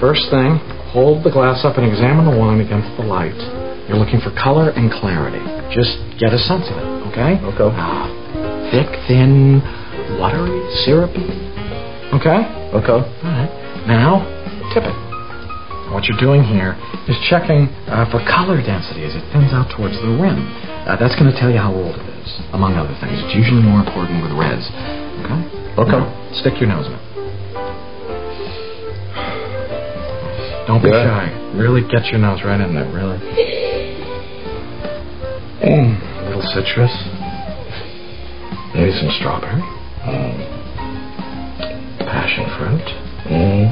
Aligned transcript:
First 0.00 0.30
thing, 0.30 0.62
hold 0.94 1.26
the 1.26 1.30
glass 1.34 1.66
up 1.66 1.74
and 1.74 1.82
examine 1.82 2.22
the 2.22 2.36
wine 2.38 2.62
against 2.62 2.86
the 2.94 3.02
light. 3.02 3.34
You're 3.90 3.98
looking 3.98 4.22
for 4.22 4.30
color 4.38 4.70
and 4.70 4.94
clarity. 4.94 5.42
Just 5.74 5.98
get 6.22 6.30
a 6.30 6.38
sense 6.38 6.70
of 6.70 6.78
it, 6.78 6.88
okay? 7.10 7.34
Okay. 7.42 7.66
Ah, 7.74 8.06
thick, 8.70 8.86
thin, 9.10 9.58
watery, 10.22 10.62
syrupy. 10.86 11.26
Okay? 12.14 12.46
Okay. 12.78 12.94
All 12.94 13.32
right. 13.34 13.50
Now, 13.90 14.22
tip 14.70 14.86
it. 14.86 14.94
What 15.90 16.04
you're 16.06 16.20
doing 16.20 16.46
here 16.46 16.78
is 17.10 17.18
checking 17.26 17.66
uh, 17.90 18.06
for 18.12 18.22
color 18.22 18.62
density 18.62 19.02
as 19.02 19.18
it 19.18 19.24
thins 19.34 19.50
out 19.50 19.72
towards 19.74 19.98
the 19.98 20.14
rim. 20.14 20.46
Uh, 20.86 20.94
that's 20.94 21.18
going 21.18 21.26
to 21.26 21.36
tell 21.40 21.50
you 21.50 21.58
how 21.58 21.74
old 21.74 21.96
it 21.96 22.06
is, 22.22 22.28
among 22.52 22.78
other 22.78 22.94
things. 23.02 23.18
It's 23.24 23.34
usually 23.34 23.64
more 23.64 23.82
important 23.82 24.22
with 24.22 24.30
reds. 24.36 24.68
Okay? 25.26 25.40
Okay. 25.74 25.98
Now, 25.98 26.06
stick 26.38 26.60
your 26.60 26.70
nose 26.70 26.86
in 26.86 26.94
it. 26.94 27.04
Don't 30.68 30.82
be 30.82 30.90
Yeah. 30.90 31.02
shy. 31.02 31.32
Really 31.54 31.80
get 31.88 32.06
your 32.12 32.20
nose 32.20 32.44
right 32.44 32.60
in 32.60 32.74
there, 32.74 32.84
really. 32.92 33.16
Mm, 35.64 35.96
a 35.96 36.24
little 36.28 36.42
citrus. 36.42 36.92
Maybe 38.74 38.92
some 38.92 39.10
strawberry. 39.18 39.62
Mm. 40.04 40.46
Passion 42.00 42.44
fruit. 42.58 42.84
Mm. 43.32 43.66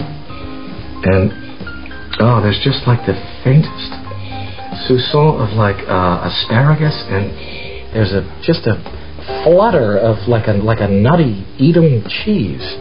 And 1.05 1.33
oh, 2.21 2.41
there's 2.41 2.59
just 2.65 2.87
like 2.89 3.05
the 3.05 3.15
faintest 3.45 3.93
soupçon 4.89 5.39
of 5.47 5.53
like 5.53 5.77
uh, 5.87 6.21
asparagus, 6.25 6.97
and 7.11 7.31
there's 7.95 8.13
a 8.13 8.25
just 8.43 8.67
a 8.67 8.81
flutter 9.45 9.99
of 9.99 10.27
like 10.29 10.49
a 10.49 10.53
like 10.55 10.81
a 10.81 10.89
nutty 10.89 11.45
Edam 11.61 12.03
cheese. 12.09 12.77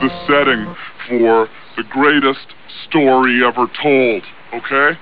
The 0.00 0.10
setting 0.26 0.74
for 1.08 1.48
the 1.76 1.82
greatest 1.90 2.46
story 2.88 3.44
ever 3.44 3.66
told. 3.82 4.22
Okay? 4.54 4.98